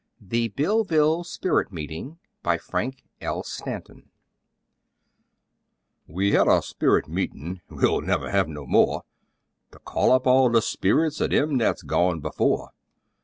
[0.19, 3.43] THE BILLVILLE SPIRIT MEETING BY FRANK L.
[3.43, 4.09] STANTON
[6.07, 9.03] We had a sperrit meetin' (we'll never have no more!)
[9.73, 12.71] To call up all the sperrits of them that's "gone before."